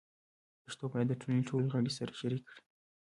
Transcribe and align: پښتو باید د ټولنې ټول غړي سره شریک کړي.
پښتو 0.65 0.85
باید 0.91 1.07
د 1.09 1.13
ټولنې 1.21 1.43
ټول 1.49 1.63
غړي 1.73 1.91
سره 1.97 2.11
شریک 2.19 2.43
کړي. 2.49 2.59